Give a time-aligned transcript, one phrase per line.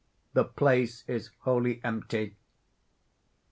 [0.33, 2.35] The place is wholly empty.